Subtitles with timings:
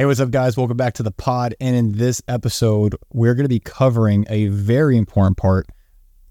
[0.00, 0.56] Hey, what's up, guys?
[0.56, 1.54] Welcome back to the pod.
[1.60, 5.66] And in this episode, we're going to be covering a very important part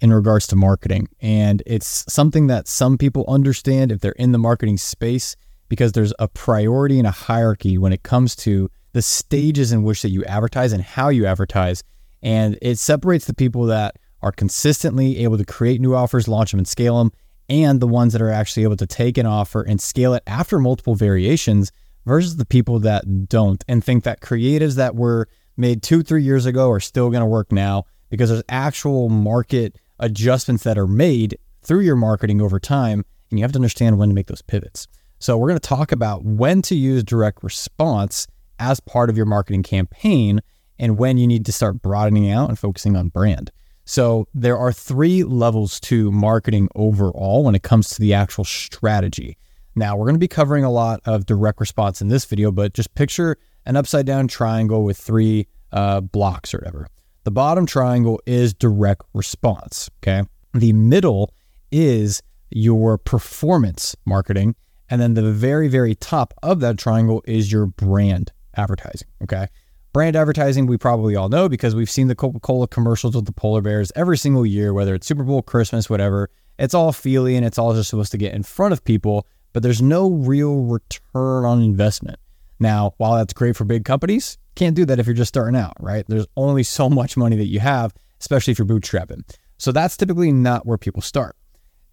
[0.02, 1.08] in regards to marketing.
[1.22, 5.36] And it's something that some people understand if they're in the marketing space
[5.68, 10.02] because there's a priority and a hierarchy when it comes to the stages in which
[10.02, 11.84] that you advertise and how you advertise.
[12.24, 16.60] And it separates the people that are consistently able to create new offers, launch them,
[16.60, 17.12] and scale them,
[17.48, 20.58] and the ones that are actually able to take an offer and scale it after
[20.58, 21.72] multiple variations
[22.06, 26.46] versus the people that don't and think that creatives that were made two, three years
[26.46, 31.38] ago are still going to work now because there's actual market adjustments that are made
[31.62, 33.06] through your marketing over time.
[33.30, 34.88] And you have to understand when to make those pivots.
[35.20, 38.26] So, we're going to talk about when to use direct response
[38.58, 40.42] as part of your marketing campaign
[40.80, 43.52] and when you need to start broadening out and focusing on brand.
[43.86, 49.38] So, there are three levels to marketing overall when it comes to the actual strategy.
[49.80, 52.74] Now, we're going to be covering a lot of direct response in this video, but
[52.74, 56.88] just picture an upside down triangle with three uh, blocks or whatever.
[57.24, 59.90] The bottom triangle is direct response.
[60.04, 60.24] Okay.
[60.54, 61.34] The middle
[61.72, 64.56] is your performance marketing.
[64.90, 69.08] And then the very, very top of that triangle is your brand advertising.
[69.24, 69.48] Okay.
[69.94, 73.32] Brand advertising, we probably all know because we've seen the Coca Cola commercials with the
[73.32, 76.30] polar bears every single year, whether it's Super Bowl, Christmas, whatever.
[76.58, 79.64] It's all feely and it's all just supposed to get in front of people but
[79.64, 82.20] there's no real return on investment.
[82.60, 85.74] Now, while that's great for big companies, can't do that if you're just starting out,
[85.80, 86.06] right?
[86.08, 89.24] There's only so much money that you have, especially if you're bootstrapping.
[89.58, 91.36] So that's typically not where people start.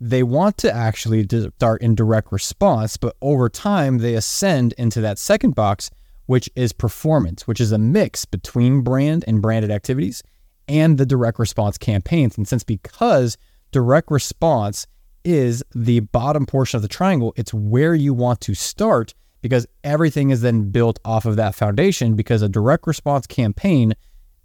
[0.00, 5.18] They want to actually start in direct response, but over time they ascend into that
[5.18, 5.90] second box,
[6.26, 10.22] which is performance, which is a mix between brand and branded activities
[10.68, 12.36] and the direct response campaigns.
[12.36, 13.38] And since because
[13.70, 14.86] direct response
[15.26, 17.34] is the bottom portion of the triangle.
[17.36, 22.14] It's where you want to start because everything is then built off of that foundation
[22.14, 23.94] because a direct response campaign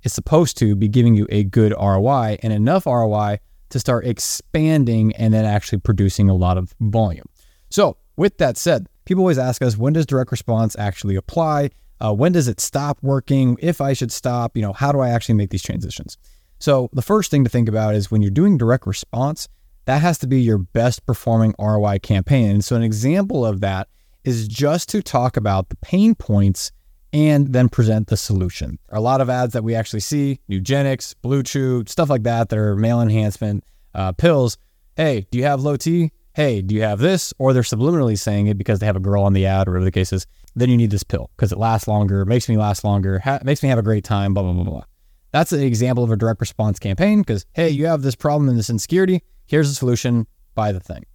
[0.03, 3.37] is supposed to be giving you a good ROI and enough ROI
[3.69, 7.25] to start expanding and then actually producing a lot of volume.
[7.69, 11.69] So, with that said, people always ask us when does direct response actually apply?
[11.99, 13.55] Uh, when does it stop working?
[13.61, 16.17] If I should stop, you know, how do I actually make these transitions?
[16.59, 19.47] So, the first thing to think about is when you're doing direct response,
[19.85, 22.51] that has to be your best performing ROI campaign.
[22.51, 23.87] And so, an example of that
[24.23, 26.71] is just to talk about the pain points
[27.13, 28.79] and then present the solution.
[28.89, 32.57] A lot of ads that we actually see, Nugenix, Blue Chew, stuff like that, that
[32.57, 34.57] are male enhancement uh, pills.
[34.95, 36.11] Hey, do you have low T?
[36.33, 37.33] Hey, do you have this?
[37.37, 39.85] Or they're subliminally saying it because they have a girl on the ad or whatever
[39.85, 40.25] the case is.
[40.55, 43.63] Then you need this pill because it lasts longer, makes me last longer, ha- makes
[43.63, 44.83] me have a great time, blah, blah, blah, blah.
[45.31, 48.57] That's an example of a direct response campaign because, hey, you have this problem and
[48.57, 49.23] this insecurity.
[49.45, 51.05] Here's a solution, buy the thing.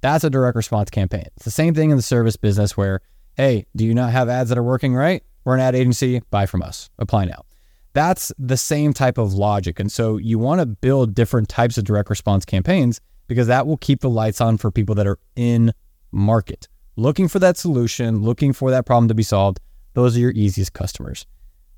[0.00, 1.24] That's a direct response campaign.
[1.36, 3.00] It's the same thing in the service business where,
[3.34, 5.22] hey, do you not have ads that are working right?
[5.44, 7.44] We're an ad agency, buy from us, apply now.
[7.92, 9.80] That's the same type of logic.
[9.80, 13.78] And so you want to build different types of direct response campaigns because that will
[13.78, 15.72] keep the lights on for people that are in
[16.12, 19.60] market, looking for that solution, looking for that problem to be solved.
[19.94, 21.26] Those are your easiest customers.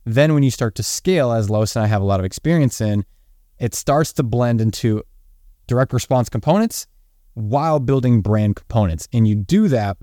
[0.04, 2.80] Then, when you start to scale, as Lois and I have a lot of experience
[2.80, 3.04] in,
[3.58, 5.02] it starts to blend into
[5.68, 6.88] direct response components
[7.34, 9.06] while building brand components.
[9.12, 9.96] And you do that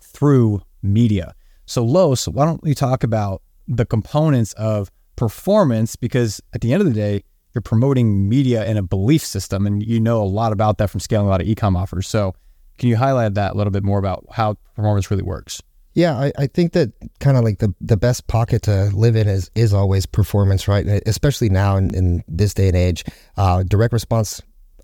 [0.00, 1.34] through media.
[1.66, 5.96] So, Los, why don't we talk about the components of performance?
[5.96, 7.24] Because at the end of the day,
[7.54, 11.00] you're promoting media in a belief system, and you know a lot about that from
[11.00, 12.08] scaling a lot of ecom offers.
[12.08, 12.34] So,
[12.78, 15.60] can you highlight that a little bit more about how performance really works?
[15.94, 19.26] Yeah, I, I think that kind of like the, the best pocket to live in
[19.26, 20.86] is is always performance, right?
[21.06, 23.04] Especially now in, in this day and age,
[23.36, 24.40] uh, direct response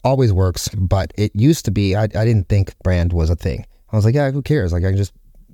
[0.06, 3.66] always works, but it used to be, I, I didn't think brand was a thing.
[3.92, 4.72] I was like, yeah, who cares?
[4.72, 5.12] Like, I can just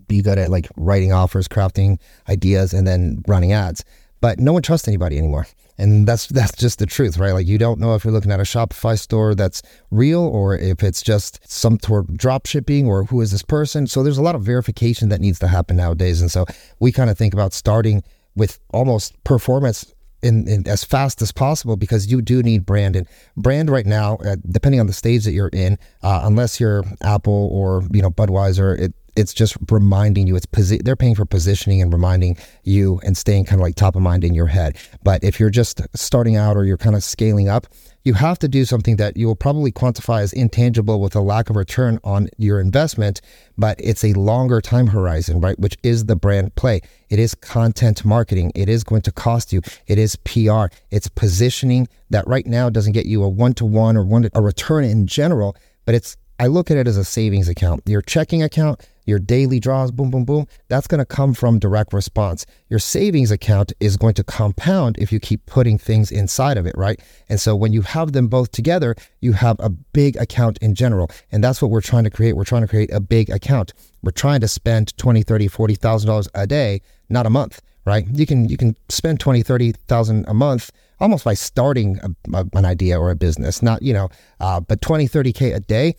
[0.09, 1.99] be good at like writing offers, crafting
[2.29, 3.85] ideas, and then running ads.
[4.21, 5.47] But no one trusts anybody anymore.
[5.79, 7.33] And that's that's just the truth, right?
[7.33, 10.83] Like you don't know if you're looking at a Shopify store that's real or if
[10.83, 13.87] it's just some sort of drop shipping or who is this person.
[13.87, 16.21] So there's a lot of verification that needs to happen nowadays.
[16.21, 16.45] And so
[16.79, 18.05] we kind of think about starting
[18.37, 22.97] with almost performance in, in, as fast as possible because you do need brand.
[22.97, 26.85] And brand right now uh, depending on the stage that you're in uh, unless you're
[27.03, 31.25] apple or you know budweiser it, it's just reminding you it's posi- they're paying for
[31.25, 34.77] positioning and reminding you and staying kind of like top of mind in your head.
[35.03, 37.67] But if you're just starting out or you're kind of scaling up
[38.05, 41.51] you have to do something that you will probably quantify as intangible with a lack
[41.51, 43.21] of return on your investment,
[43.57, 45.59] but it's a longer time horizon, right?
[45.59, 46.81] Which is the brand play.
[47.11, 48.53] It is content marketing.
[48.55, 49.61] It is going to cost you.
[49.87, 50.67] It is PR.
[50.91, 54.43] It's positioning that right now doesn't get you a one to one or one a
[54.43, 57.85] return in general, but it's I look at it as a savings account.
[57.87, 61.93] Your checking account, your daily draws, boom, boom, boom, that's going to come from direct
[61.93, 62.47] response.
[62.69, 66.75] Your savings account is going to compound if you keep putting things inside of it,
[66.77, 66.99] right?
[67.29, 71.09] And so when you have them both together, you have a big account in general.
[71.31, 72.33] And that's what we're trying to create.
[72.33, 73.73] We're trying to create a big account.
[74.03, 78.05] We're trying to spend 20, 30, 40,000 dollars a day, not a month, right?
[78.13, 82.65] You can you can spend 20, 30,000 a month almost by starting a, a, an
[82.65, 84.09] idea or a business, not, you know,
[84.41, 85.95] uh, but 20, 30K a day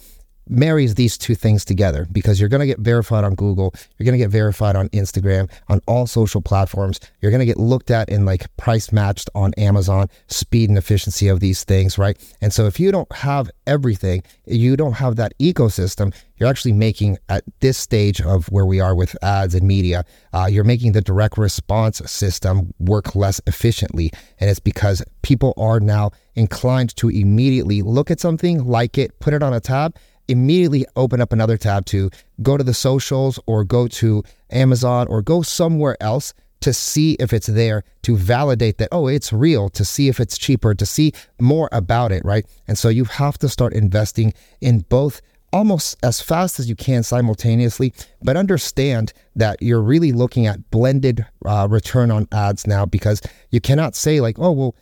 [0.48, 4.18] marries these two things together because you're going to get verified on Google, you're going
[4.18, 7.00] to get verified on Instagram, on all social platforms.
[7.22, 11.28] You're going to get looked at and like price matched on Amazon, speed and efficiency
[11.28, 12.18] of these things, right?
[12.42, 17.18] And so if you don't have everything, you don't have that ecosystem, you're actually making
[17.30, 20.04] at this stage of where we are with ads and media,
[20.34, 24.12] uh, you're making the direct response system work less efficiently.
[24.40, 29.34] And it's because people are now inclined to immediately look at something, like it, put
[29.34, 29.96] it on a tab,
[30.28, 32.10] immediately open up another tab to
[32.42, 37.34] go to the socials or go to Amazon or go somewhere else to see if
[37.34, 41.12] it's there, to validate that, oh, it's real, to see if it's cheaper, to see
[41.40, 42.46] more about it, right?
[42.70, 45.22] And so you have to start investing in both
[45.52, 51.26] almost as fast as you can simultaneously, but understand that you're really looking at blended
[51.46, 53.22] uh, return on ads now because
[53.52, 54.76] you cannot say, like, oh, well,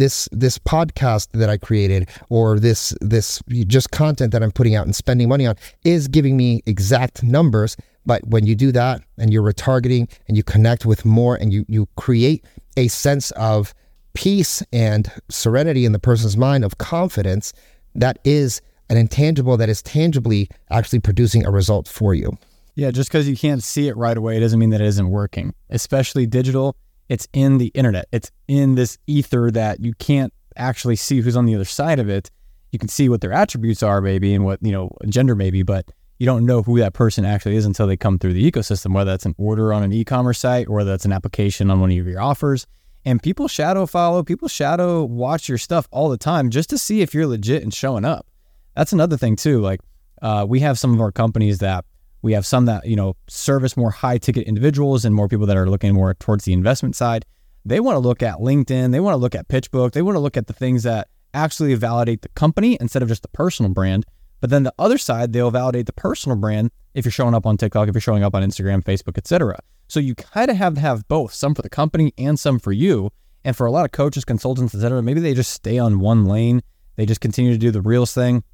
[0.00, 4.86] this this podcast that I created or this this just content that I'm putting out
[4.86, 7.76] and spending money on is giving me exact numbers.
[8.06, 11.66] But when you do that and you're retargeting and you connect with more and you
[11.68, 12.44] you create
[12.78, 13.74] a sense of
[14.14, 17.52] peace and serenity in the person's mind of confidence,
[17.94, 22.36] that is an intangible that is tangibly actually producing a result for you.
[22.74, 25.52] Yeah, just because you can't see it right away doesn't mean that it isn't working,
[25.68, 26.74] especially digital
[27.10, 28.06] it's in the internet.
[28.12, 32.08] It's in this ether that you can't actually see who's on the other side of
[32.08, 32.30] it.
[32.70, 35.90] You can see what their attributes are, maybe, and what, you know, gender maybe, but
[36.20, 39.10] you don't know who that person actually is until they come through the ecosystem, whether
[39.10, 42.06] that's an order on an e commerce site or that's an application on one of
[42.06, 42.68] your offers.
[43.04, 47.00] And people shadow follow, people shadow watch your stuff all the time just to see
[47.00, 48.28] if you're legit and showing up.
[48.76, 49.60] That's another thing, too.
[49.60, 49.80] Like,
[50.22, 51.84] uh, we have some of our companies that
[52.22, 55.56] we have some that, you know, service more high ticket individuals and more people that
[55.56, 57.24] are looking more towards the investment side.
[57.64, 60.20] They want to look at LinkedIn, they want to look at PitchBook, they want to
[60.20, 64.04] look at the things that actually validate the company instead of just the personal brand.
[64.40, 67.56] But then the other side, they'll validate the personal brand if you're showing up on
[67.56, 69.58] TikTok, if you're showing up on Instagram, Facebook, etc.
[69.88, 72.72] So you kind of have to have both, some for the company and some for
[72.72, 73.10] you.
[73.44, 76.62] And for a lot of coaches, consultants, etc., maybe they just stay on one lane.
[76.96, 78.44] They just continue to do the reels thing,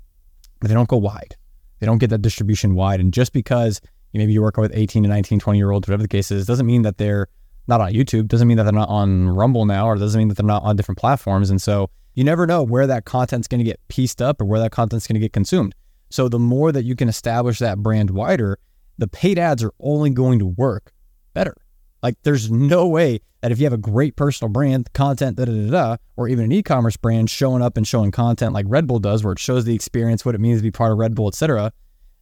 [0.61, 1.37] but they don't go wide.
[1.79, 3.01] They don't get that distribution wide.
[3.01, 3.81] And just because
[4.13, 6.67] maybe you're working with 18 to 19, 20 year olds, whatever the case is, doesn't
[6.67, 7.29] mean that they're
[7.69, 10.37] not on YouTube, doesn't mean that they're not on Rumble now, or doesn't mean that
[10.37, 11.51] they're not on different platforms.
[11.51, 14.61] And so you never know where that content's going to get pieced up or where
[14.61, 15.75] that content's going to get consumed.
[16.09, 18.59] So the more that you can establish that brand wider,
[18.97, 20.93] the paid ads are only going to work
[21.35, 21.57] better.
[22.07, 25.51] Like there's no way that if you have a great personal brand, content, da da
[25.51, 29.01] da da, or even an e-commerce brand showing up and showing content like Red Bull
[29.01, 31.27] does, where it shows the experience, what it means to be part of Red Bull,
[31.27, 31.73] etc.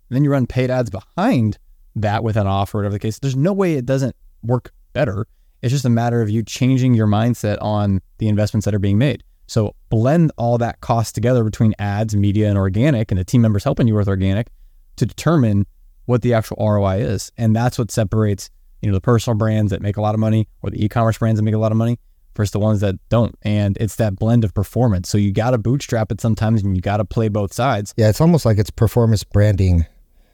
[0.09, 1.59] Then you run paid ads behind
[1.97, 3.19] that with an offer, whatever the case.
[3.19, 5.27] There's no way it doesn't work better.
[5.61, 8.97] It's just a matter of you changing your mindset on the investments that are being
[8.97, 9.23] made.
[9.49, 13.65] So blend all that cost together between ads, media, and organic, and the team members
[13.65, 14.49] helping you with organic
[14.97, 15.67] to determine
[16.07, 17.31] what the actual ROI is.
[17.37, 18.49] And that's what separates
[18.85, 21.39] you know, the personal brands that make a lot of money or the e-commerce brands
[21.39, 21.99] that make a lot of money
[22.37, 23.35] versus the ones that don't.
[23.43, 25.09] And it's that blend of performance.
[25.09, 27.95] So you got to bootstrap it sometimes and you got to play both sides.
[27.97, 29.87] Yeah, it's almost like it's performance branding.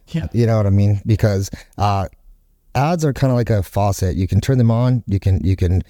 [0.09, 0.27] Yeah.
[0.33, 1.01] You know what I mean?
[1.07, 2.09] Because uh,
[2.75, 4.17] ads are kind of like a faucet.
[4.17, 5.83] You can turn them on, you can you can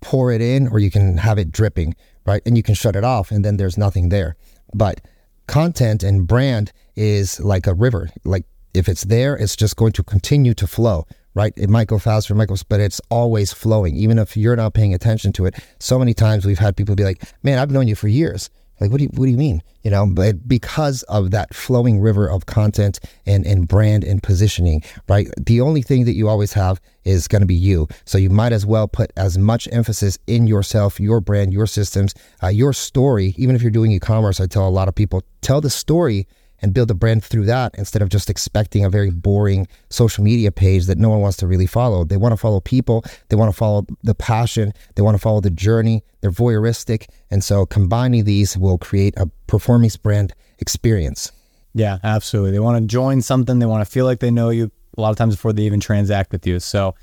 [0.00, 1.94] pour it in or you can have it dripping,
[2.26, 2.42] right?
[2.44, 4.34] And you can shut it off and then there's nothing there.
[4.74, 5.02] But
[5.46, 8.10] content and brand is like a river.
[8.24, 8.44] Like
[8.74, 11.52] if it's there, it's just going to continue to flow, right?
[11.56, 14.94] It might go it might go, but it's always flowing, even if you're not paying
[14.94, 15.54] attention to it.
[15.78, 18.90] So many times we've had people be like, "Man, I've known you for years." Like,
[18.90, 19.62] what do you what do you mean?
[19.82, 24.82] You know, but because of that flowing river of content and and brand and positioning,
[25.08, 25.28] right?
[25.38, 27.86] The only thing that you always have is going to be you.
[28.04, 32.12] So you might as well put as much emphasis in yourself, your brand, your systems,
[32.42, 33.34] uh, your story.
[33.36, 36.26] Even if you're doing e-commerce, I tell a lot of people, tell the story
[36.62, 40.52] and build a brand through that instead of just expecting a very boring social media
[40.52, 42.04] page that no one wants to really follow.
[42.04, 45.40] They want to follow people, they want to follow the passion, they want to follow
[45.40, 47.08] the journey, they're voyeuristic.
[47.30, 51.32] And so combining these will create a performance brand experience.
[51.74, 52.52] Yeah, absolutely.
[52.52, 55.10] They want to join something, they want to feel like they know you a lot
[55.10, 56.60] of times before they even transact with you.
[56.60, 56.94] So,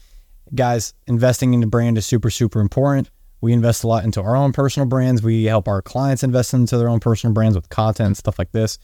[0.53, 3.09] guys, investing in the brand is super, super important.
[3.41, 5.23] We invest a lot into our own personal brands.
[5.23, 8.51] We help our clients invest into their own personal brands with content and stuff like
[8.51, 8.77] this.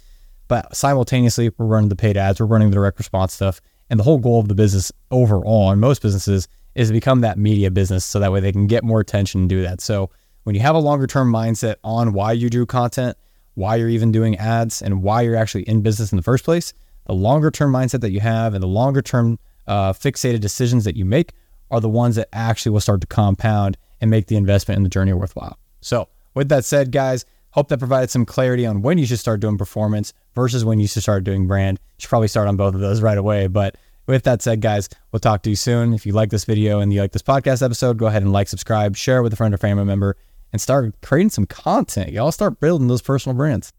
[0.48, 3.62] But simultaneously, we're running the paid ads, we're running the direct response stuff.
[3.90, 7.38] And the whole goal of the business overall, in most businesses, is to become that
[7.38, 9.80] media business so that way they can get more attention and do that.
[9.80, 10.10] So
[10.44, 13.18] when you have a longer term mindset on why you do content,
[13.54, 16.74] why you're even doing ads, and why you're actually in business in the first place,
[17.06, 20.96] the longer term mindset that you have and the longer term uh, fixated decisions that
[20.96, 21.32] you make
[21.72, 24.90] are the ones that actually will start to compound and make the investment in the
[24.90, 25.58] journey worthwhile.
[25.82, 29.40] So, with that said, guys, hope that provided some clarity on when you should start
[29.40, 31.80] doing performance versus when you should start doing brand.
[31.98, 33.48] You should probably start on both of those right away.
[33.48, 35.94] But with that said, guys, we'll talk to you soon.
[35.94, 38.50] If you like this video and you like this podcast episode, go ahead and like,
[38.50, 40.18] subscribe, share it with a friend or family member,
[40.52, 42.12] and start creating some content.
[42.12, 43.72] Y'all start building those personal brands.